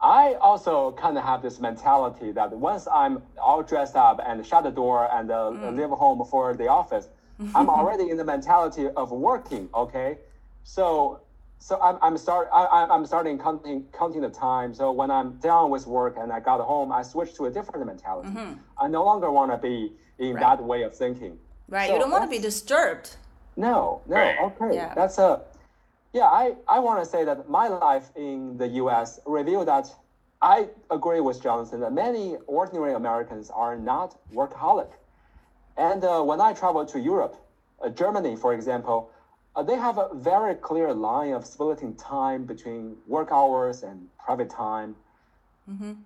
[0.00, 4.64] I also kind of have this mentality that once I'm all dressed up and shut
[4.64, 5.76] the door and uh, Mm.
[5.76, 7.08] leave home for the office,
[7.54, 9.68] I'm already in the mentality of working.
[9.74, 10.18] Okay,
[10.62, 11.20] so
[11.64, 14.74] so I'm I'm start I, I- I'm starting counting counting the time.
[14.74, 17.86] So when I'm done with work and I got home, I switch to a different
[17.86, 18.28] mentality.
[18.78, 21.38] I no longer want to be in that way of thinking.
[21.68, 21.86] Right.
[21.88, 23.16] So you don't want to be disturbed.
[23.56, 24.16] no, no.
[24.16, 24.36] Right.
[24.46, 24.92] Okay, Yeah.
[24.94, 25.30] that's a.
[26.12, 29.18] Yeah, I, I want to say that my life in the U.S.
[29.26, 29.86] revealed that
[30.42, 34.90] I agree with Jonathan that many ordinary Americans are not workaholic.
[35.76, 37.34] And uh, when I travel to Europe,
[37.82, 39.10] uh, Germany, for example,
[39.56, 44.50] uh, they have a very clear line of splitting time between work hours and private
[44.50, 44.96] time.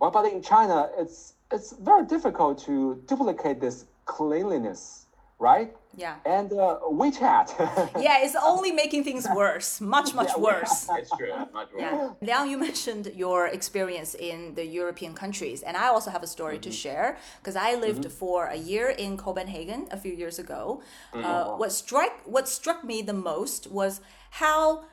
[0.00, 5.07] Well, but in China, it's it's very difficult to duplicate this cleanliness,
[5.38, 5.74] right?
[5.96, 6.16] Yeah.
[6.24, 7.48] And uh, WeChat.
[8.00, 10.88] Yeah, it's only making things worse, much, much Yeah, worse.
[10.90, 11.32] It's true.
[11.52, 11.80] Much worse.
[11.80, 12.10] Yeah.
[12.20, 16.58] Liang, you mentioned your experience in the European countries, and I also have a story
[16.58, 20.82] to share because I lived for a year in Copenhagen a few years ago.
[21.12, 24.84] Uh, what struck what struck me the most was how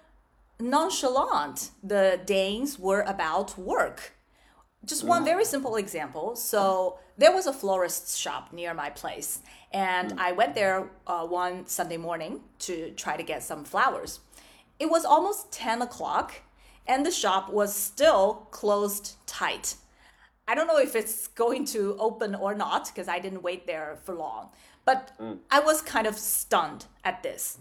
[0.60, 4.15] nonchalant the Danes were about work.
[4.86, 6.36] Just one very simple example.
[6.36, 9.40] So there was a florist's shop near my place,
[9.72, 14.20] and I went there uh, one Sunday morning to try to get some flowers.
[14.80, 16.42] It was almost 10 o'clock,
[16.86, 19.76] and the shop was still closed tight.
[20.48, 23.98] I don't know if it's going to open or not because I didn't wait there
[24.04, 24.50] for long,
[24.84, 25.12] but
[25.50, 27.58] I was kind of stunned at this.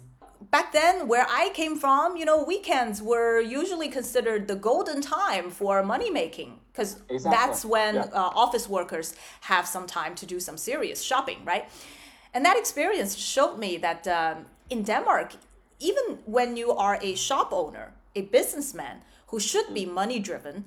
[0.51, 5.51] Back then, where I came from, you know, weekends were usually considered the golden time
[5.51, 7.31] for money making because Exactly.
[7.31, 8.03] that's when Yeah.
[8.13, 11.65] uh, office workers have some time to do some serious shopping, right?
[12.35, 15.35] And that experience showed me that um, in Denmark,
[15.79, 20.65] even when you are a shop owner, a businessman who should be money driven,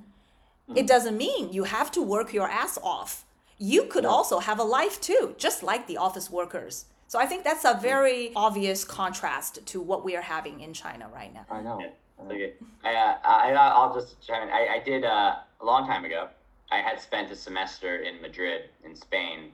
[0.75, 3.25] it doesn't mean you have to work your ass off.
[3.57, 6.85] You could also have a life too, just like the office workers.
[7.07, 11.09] So I think that's a very obvious contrast to what we are having in China
[11.13, 11.45] right now.
[11.49, 11.81] I know.
[12.25, 12.53] Okay.
[12.83, 14.49] I, uh, I, I'll just chime in.
[14.49, 16.27] I, I did uh, a long time ago.
[16.71, 19.51] I had spent a semester in Madrid, in Spain.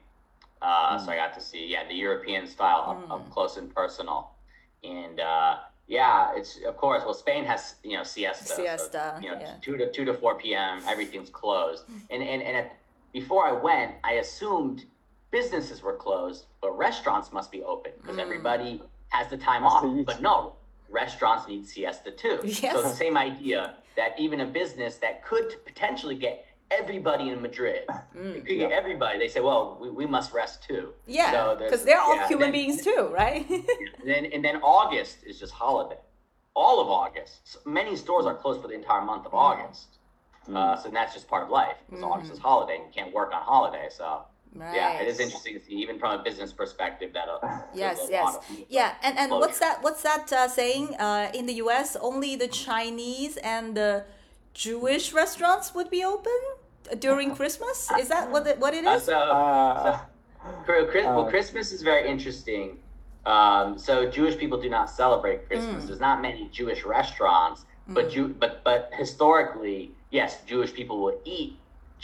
[0.61, 4.31] Uh, So I got to see, yeah, the European style up, up close and personal.
[4.83, 7.03] And uh, yeah, it's of course.
[7.05, 8.45] Well, Spain has you know siesta.
[8.45, 9.55] so, Siesta, you know, yeah.
[9.61, 10.81] two to two to four p.m.
[10.87, 11.83] Everything's closed.
[12.09, 12.75] And and and at,
[13.11, 14.85] before I went, I assumed
[15.33, 18.21] businesses were closed, but restaurants must be open because hmm.
[18.21, 20.05] everybody has the time Has off.
[20.05, 20.53] But no,
[20.89, 22.37] restaurants need siesta too.
[22.43, 22.75] So Yes.
[22.75, 27.83] it's the same idea that even a business that could potentially get everybody in Madrid,
[28.13, 28.29] hmm.
[28.37, 29.17] it could get everybody.
[29.17, 30.93] They say, well, we, we must rest too.
[31.07, 33.49] Yeah, because they're all yeah, human then- beings too, right?
[33.99, 36.01] and then and then August is just holiday.
[36.55, 37.33] All of August.
[37.51, 39.47] So many stores are closed for the entire month of hmm.
[39.49, 39.87] August.
[40.53, 41.77] Uh, so that's just part of life.
[41.89, 42.75] Because August is holiday.
[42.75, 43.87] and You can't work on holiday.
[43.89, 44.23] So
[44.59, 48.11] yeah, it is interesting to see, even from a business perspective, that uh, Yes, a
[48.11, 49.81] yes, lot yeah, and and what's that?
[49.83, 50.95] What's that uh, saying?
[50.99, 54.05] Uh, in the U.S., only the Chinese and the
[54.53, 56.39] Jewish restaurants would be open
[56.99, 57.89] during Christmas.
[57.99, 59.03] Is that what it, what it Uh, is?
[59.03, 59.99] so, Uh,
[60.65, 62.77] Chris, well, Uh, Christmas is very interesting.
[63.25, 65.83] Um, so Jewish people do not celebrate Christmas.
[65.83, 65.87] Mm.
[65.87, 69.79] There's not many Jewish restaurants, but Jew, but but historically,
[70.11, 71.57] yes, Jewish people will eat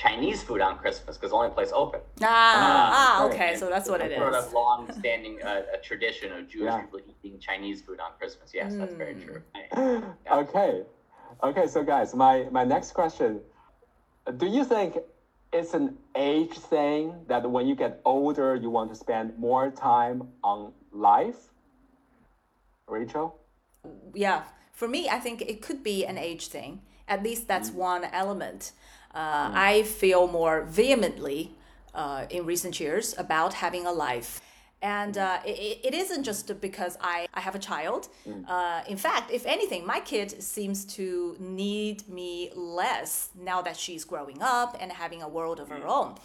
[0.04, 2.00] Chinese food on Christmas because the only place open.
[2.24, 4.46] Ah, ah, okay, so that's what it Sort is.
[4.46, 6.80] of long-standing uh, a tradition of Jewish Yeah.
[6.82, 8.48] people eating Chinese food on Christmas.
[8.54, 9.26] Yes, that's very Mm.
[9.26, 9.42] true.
[10.42, 10.84] okay.
[11.44, 13.42] Okay, so guys, my, my next question.
[14.38, 14.98] Do you think
[15.52, 20.18] it's an age thing that when you get older, you want to spend more time
[20.44, 21.40] on life?
[22.88, 23.36] Rachel?
[24.14, 28.04] yeah for me i think it could be an age thing at least that's one
[28.12, 28.74] element
[29.14, 31.56] uh, i feel more vehemently
[31.96, 34.42] uh, in recent years about having a life
[34.82, 38.08] and uh, it, it isn't just because I, I have a child.
[38.48, 44.06] Uh, in fact, if anything, my kid seems to need me less now that she's
[44.06, 46.16] growing up and having a world of her own.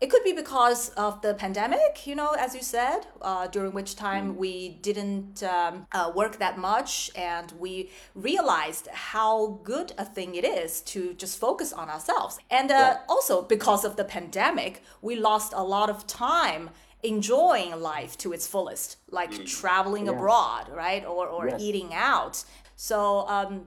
[0.00, 3.96] It could be because of the pandemic, you know, as you said, uh, during which
[3.96, 10.34] time we didn't um, uh, work that much and we realized how good a thing
[10.36, 12.38] it is to just focus on ourselves.
[12.50, 12.96] And uh, Right.
[13.10, 16.70] also because of the pandemic, we lost a lot of time
[17.02, 20.14] enjoying life to its fullest, like traveling Yes.
[20.14, 21.04] abroad, right?
[21.04, 21.60] Or, or Yes.
[21.60, 22.42] eating out.
[22.74, 23.66] So, um,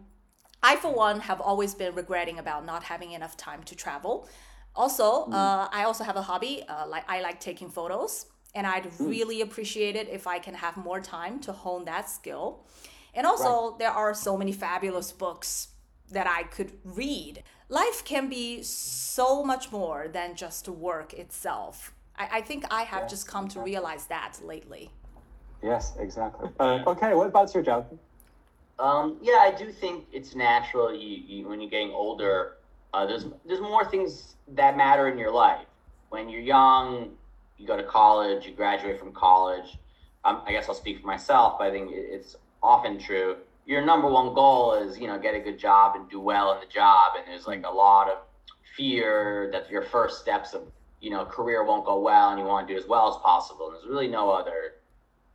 [0.63, 4.27] I, for one, have always been regretting about not having enough time to travel.
[4.75, 6.63] Also, uh, I also have a hobby.
[6.67, 10.77] Uh, like I like taking photos, and I'd really appreciate it if I can have
[10.77, 12.65] more time to hone that skill.
[13.13, 15.69] And also, there are so many fabulous books
[16.11, 17.43] that I could read.
[17.69, 21.93] Life can be so much more than just work itself.
[22.17, 24.89] I, I think I have just come to realize that lately.
[25.61, 26.49] Yes, exactly.
[26.59, 27.99] Uh, okay, what about you, Jonathan?
[28.79, 30.93] Um, yeah, I do think it's natural.
[30.93, 32.57] You, you when you're getting older,
[32.93, 35.65] uh, there's there's more things that matter in your life.
[36.09, 37.11] When you're young,
[37.57, 39.77] you go to college, you graduate from college.
[40.25, 43.37] Um, I guess I'll speak for myself, but I think it's often true.
[43.65, 46.59] Your number one goal is you know get a good job and do well in
[46.59, 48.17] the job, and there's like a lot of
[48.77, 50.63] fear that your first steps of
[51.01, 53.67] you know career won't go well, and you want to do as well as possible.
[53.67, 54.75] And there's really no other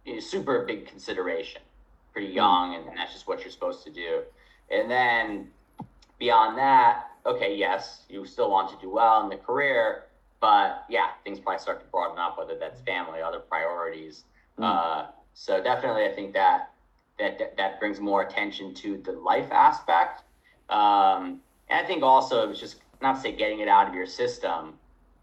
[0.04, 1.62] you know, super big consideration
[2.12, 4.22] pretty young and, and that's just what you're supposed to do
[4.70, 5.48] and then
[6.18, 10.04] beyond that okay yes you still want to do well in the career
[10.40, 14.24] but yeah things probably start to broaden up whether that's family other priorities.
[14.58, 16.72] Uh, so definitely i think that,
[17.18, 20.22] that that brings more attention to the life aspect.
[20.68, 23.94] Um, and i think also it was just not to say getting it out of
[23.94, 24.74] your system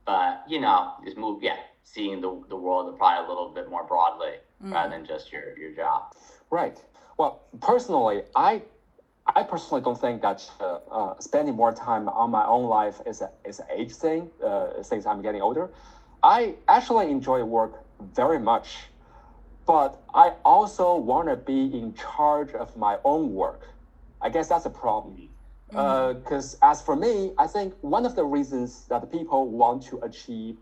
[0.06, 3.86] but you know just move yeah seeing the, the world probably a little bit more
[3.86, 6.14] broadly rather than just your, your job.
[6.50, 6.78] Right.
[7.18, 8.62] Well, personally, I
[9.34, 13.22] I personally don't think that uh, uh, spending more time on my own life is
[13.22, 14.30] a, is an age thing.
[14.44, 15.70] Uh, since I'm getting older,
[16.22, 18.90] I actually enjoy work very much,
[19.66, 23.68] but I also want to be in charge of my own work.
[24.22, 25.30] I guess that's a problem.
[25.70, 30.58] Because as for me, I think one of the reasons that people want to achieve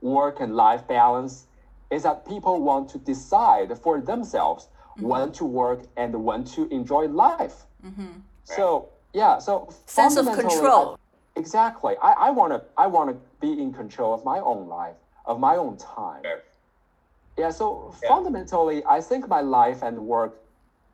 [0.00, 1.46] work and life balance
[1.90, 7.06] is that people want to decide for themselves when to work and when to enjoy
[7.06, 7.66] life.
[7.86, 8.12] Mm-hmm.
[8.44, 10.98] So yeah, so Sense of control.
[11.36, 11.94] I- exactly.
[12.02, 15.76] I, I wanna I wanna be in control of my own life, of my own
[15.76, 16.22] time.
[16.22, 16.42] Fair.
[17.38, 18.08] Yeah, so Yeah.
[18.08, 20.32] fundamentally, I think my life and work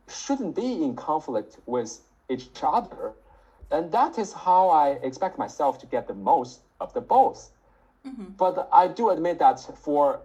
[0.09, 3.12] shouldn't be in conflict with each other.
[3.70, 7.50] And that is how I expect myself to get the most of the both.
[8.07, 8.24] Mm-hmm.
[8.37, 10.20] But I do admit that for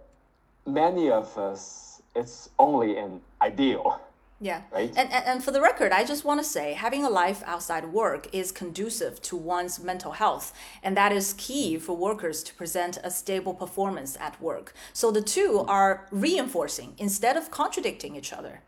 [0.66, 4.00] many of us, it's only an ideal.
[4.40, 4.62] Yeah.
[4.72, 4.92] Right?
[4.96, 7.92] And, and, and for the record, I just want to say having a life outside
[7.92, 10.52] work is conducive to one's mental health.
[10.82, 14.74] And that is key for workers to present a stable performance at work.
[14.92, 18.62] So the two are reinforcing instead of contradicting each other.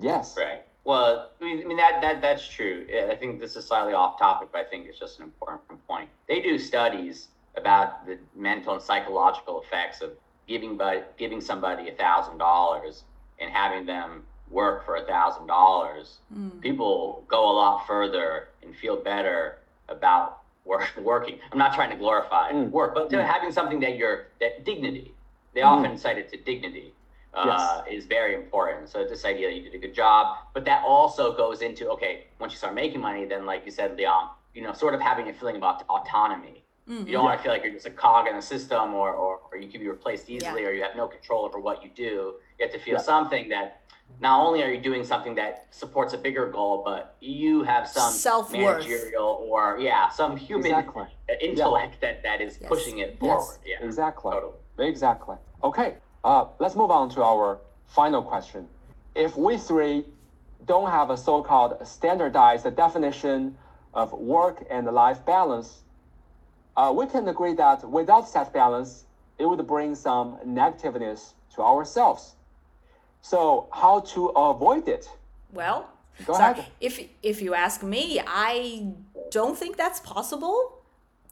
[0.00, 0.34] Yes.
[0.36, 0.62] Right.
[0.82, 2.86] Well, I mean, I mean that, that that's true.
[3.10, 6.10] I think this is slightly off topic, but I think it's just an important point.
[6.28, 10.10] They do studies about the mental and psychological effects of
[10.46, 13.04] giving but giving somebody a thousand dollars
[13.38, 16.18] and having them work for a thousand dollars.
[16.60, 21.38] People go a lot further and feel better about work, working.
[21.52, 22.70] I'm not trying to glorify Mm.
[22.70, 25.14] work, but to having something that you're that dignity.
[25.54, 26.94] They often cite it to dignity
[27.32, 28.88] uh, is very important.
[28.88, 32.24] So this idea that you did a good job, but that also goes into okay,
[32.40, 35.28] once you start making money, then like you said, Leon, you know, sort of having
[35.28, 36.63] a feeling about autonomy.
[36.86, 39.40] You don't want to feel like you're just a cog in the system, or, or,
[39.50, 40.68] or you can be replaced easily, Yeah.
[40.68, 42.34] or you have no control over what you do.
[42.58, 43.00] You have to feel Yeah.
[43.00, 43.80] something that
[44.20, 48.12] not only are you doing something that supports a bigger goal, but you have some
[48.12, 48.52] Self-worth.
[48.86, 51.06] managerial or yeah, some human Exactly.
[51.40, 52.68] intellect that, that is Yes.
[52.68, 53.46] pushing it Yes.
[53.46, 53.58] forward.
[53.64, 54.32] Yeah, Exactly.
[54.32, 54.58] totally.
[54.78, 55.36] Exactly.
[55.62, 58.68] Okay, uh, let's move on to our final question.
[59.14, 60.04] If we three
[60.66, 63.56] don't have a so called standardized definition
[63.94, 65.84] of work and life balance,
[66.76, 69.04] uh, we can agree that without such balance,
[69.38, 72.34] it would bring some negativeness to ourselves.
[73.22, 75.08] So, how to avoid it?
[75.52, 75.88] Well,
[76.26, 76.66] Go ahead.
[76.80, 78.92] if if you ask me, I
[79.30, 80.82] don't think that's possible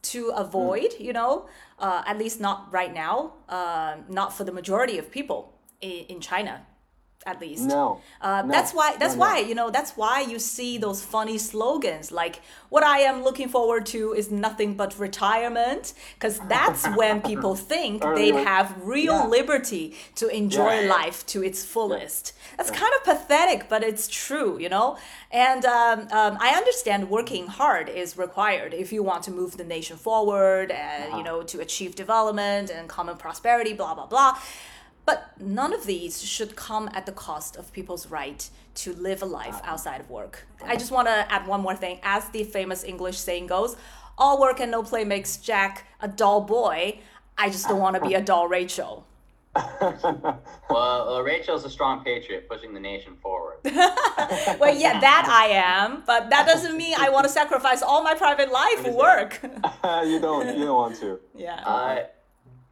[0.02, 0.94] to avoid.
[0.98, 1.46] You know,
[1.78, 3.34] uh, at least not right now.
[3.48, 6.66] Uh, not for the majority of people in, in China,
[7.26, 7.64] at least.
[7.64, 8.00] No.
[8.20, 8.52] Uh, No.
[8.52, 8.96] That's why.
[8.98, 9.30] That's No, no.
[9.30, 9.70] why you know.
[9.70, 14.30] That's why you see those funny slogans like "What I am looking forward to is
[14.30, 19.26] nothing but retirement," because that's when people think they'd have real Yeah.
[19.38, 20.88] liberty to enjoy Yeah.
[20.98, 22.32] life to its fullest.
[22.56, 24.96] That's kind of pathetic, but it's true, you know.
[25.30, 29.64] And um, um, I understand working hard is required if you want to move the
[29.64, 34.36] nation forward, and you know, to achieve development and common prosperity, blah blah blah.
[35.04, 39.26] But none of these should come at the cost of people's right to live a
[39.26, 40.46] life outside of work.
[40.64, 41.98] I just want to add one more thing.
[42.02, 43.76] As the famous English saying goes,
[44.16, 47.00] all work and no play makes Jack a dull boy.
[47.36, 49.06] I just don't want to be a dull Rachel.
[50.70, 53.58] Well, uh, Rachel's a strong patriot, pushing the nation forward.
[53.64, 58.14] Well, yeah, that I am, but that doesn't mean I want to sacrifice all my
[58.14, 59.40] private life for work.
[59.42, 60.46] you don't.
[60.58, 61.20] You don't want to.
[61.34, 61.56] yeah.
[61.66, 62.04] Uh,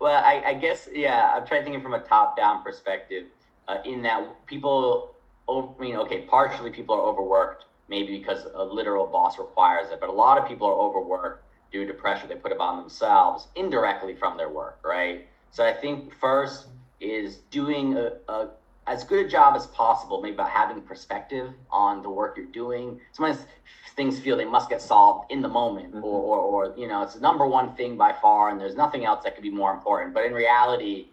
[0.00, 1.32] well, I, I guess yeah.
[1.34, 3.26] I'm trying to think from a top-down perspective.
[3.68, 5.14] Uh, in that people,
[5.48, 10.08] I mean, okay, partially people are overworked, maybe because a literal boss requires it, but
[10.08, 14.36] a lot of people are overworked due to pressure they put upon themselves indirectly from
[14.36, 15.28] their work, right?
[15.52, 16.66] So I think first
[16.98, 18.48] is doing a, a
[18.90, 23.00] as good a job as possible, maybe about having perspective on the work you're doing.
[23.12, 23.46] Sometimes
[23.94, 26.04] things feel they must get solved in the moment, mm-hmm.
[26.04, 29.04] or, or, or you know, it's the number one thing by far, and there's nothing
[29.04, 30.12] else that could be more important.
[30.12, 31.06] But in reality,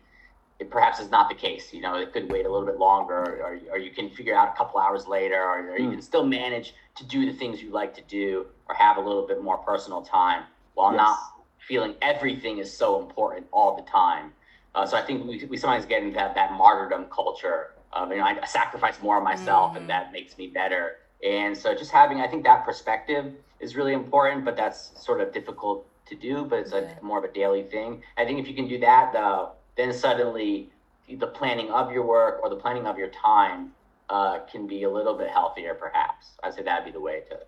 [0.60, 1.72] it perhaps is not the case.
[1.72, 4.50] You know, it could wait a little bit longer, or, or you can figure out
[4.50, 5.92] a couple hours later, or, or you mm.
[5.92, 9.28] can still manage to do the things you like to do, or have a little
[9.28, 10.98] bit more personal time while Yes.
[10.98, 11.18] not
[11.60, 14.32] feeling everything is so important all the time.
[14.78, 18.18] Uh, so I think we, we sometimes get into that, that martyrdom culture of, you
[18.18, 20.98] know, I sacrifice more of myself and that makes me better.
[21.24, 25.34] And so just having, I think that perspective is really important, but that's sort of
[25.34, 28.04] difficult to do, but it's a, more of a daily thing.
[28.18, 30.70] I think if you can do that, though, then suddenly
[31.10, 33.72] the planning of your work or the planning of your time
[34.10, 36.38] uh, can be a little bit healthier, perhaps.
[36.44, 37.40] I'd say that'd be the way to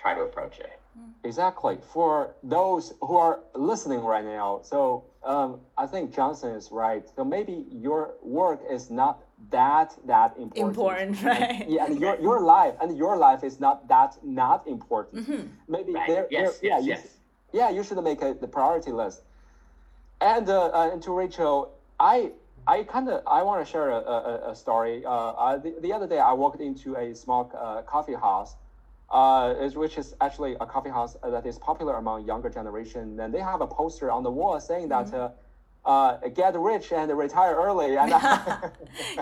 [0.00, 0.72] try to approach it.
[1.24, 1.78] Exactly.
[1.92, 7.04] For those who are listening right now, so um, I think Johnson is right.
[7.14, 9.20] So maybe your work is not
[9.50, 10.76] that that important.
[10.76, 11.68] Important, right?
[11.68, 15.28] Yeah, and your your life and your life is not that not important.
[15.68, 16.06] Maybe Right.
[16.08, 17.06] there, Yes, there- yeah, yes, you, yes.
[17.52, 19.22] yeah, you should make a, the priority list.
[20.20, 21.70] And uh, uh, and to Rachel,
[22.00, 22.32] I
[22.66, 25.04] I kind of I want to share a, a, a story.
[25.04, 28.56] Uh, uh, the, the other day I walked into a small uh, coffee house,
[29.10, 33.32] uh, is, which is actually a coffee house that is popular among younger generation, and
[33.32, 35.12] they have a poster on the wall saying that.
[35.12, 35.30] Uh,
[35.84, 38.70] uh, get rich and retire early, and I,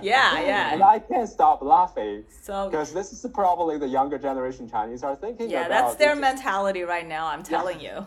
[0.03, 0.37] yeah,
[0.73, 0.83] and.
[0.83, 5.49] I can't stop laughing So because this is probably the younger generation Chinese are thinking
[5.49, 5.69] yeah, about.
[5.69, 6.17] that's their it.
[6.17, 7.29] mentality right now.
[7.29, 8.05] I'm telling you.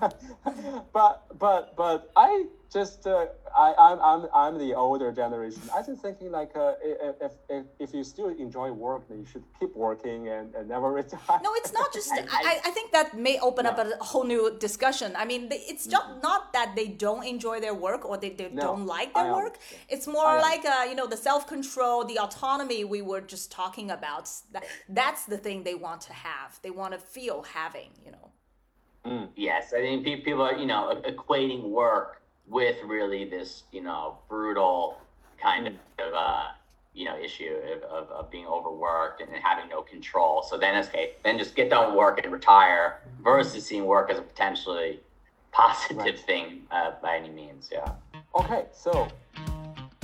[0.93, 5.61] but but but I just uh, I I'm, I'm I'm the older generation.
[5.75, 9.25] I just thinking like uh, if, if if if you still enjoy work, then you
[9.25, 11.39] should keep working and, and never retire.
[11.43, 12.11] No, it's not just.
[12.13, 15.13] I, I, I think that may open up a whole new discussion.
[15.15, 18.57] I mean, it's just not that they don't enjoy their work or they, they Mm-hmm.
[18.57, 19.59] No, don't like their work.
[19.89, 23.91] It's more like uh, you know the self control, the autonomy we were just talking
[23.91, 24.29] about.
[24.53, 26.59] That, that's the thing they want to have.
[26.63, 27.91] They want to feel having.
[28.03, 29.29] You know.
[29.35, 34.97] Yes, I think people are, you know, equating work with really this, you know, brutal
[35.41, 35.73] kind of,
[36.13, 36.47] uh,
[36.93, 40.43] you know, issue of, of, of being overworked and having no control.
[40.43, 44.09] So then, it's okay, then just get done with work and retire versus seeing work
[44.09, 44.99] as a potentially
[45.51, 46.19] positive Right.
[46.19, 47.69] thing uh, by any means.
[47.71, 47.91] Yeah.
[48.35, 49.07] Okay, so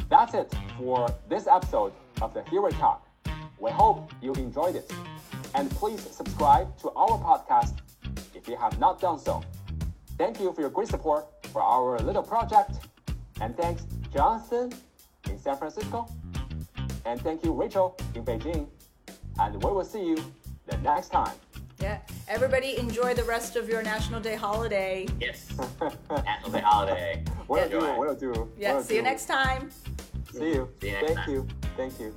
[0.09, 3.05] that's it for this episode of the Hero Talk.
[3.59, 4.91] We hope you enjoyed it.
[5.55, 7.75] And please subscribe to our podcast
[8.33, 9.41] if you have not done so.
[10.17, 12.71] Thank you for your great support for our little project.
[13.41, 14.71] And thanks, Johnson
[15.29, 16.07] in San Francisco.
[17.05, 18.67] And thank you, Rachel in Beijing.
[19.39, 20.17] And we will see you
[20.67, 21.35] the next time.
[21.79, 21.99] Yeah.
[22.27, 25.07] Everybody enjoy the rest of your National Day holiday.
[25.19, 25.53] Yes.
[26.09, 27.23] National Day holiday.
[27.47, 27.79] Will Enjoy.
[27.79, 28.51] do, will do.
[28.57, 28.75] Yeah.
[28.75, 29.69] will See you next time.
[30.31, 30.69] See you.
[30.81, 31.29] See you next Thank time.
[31.29, 31.47] you.
[31.75, 32.13] Thank you.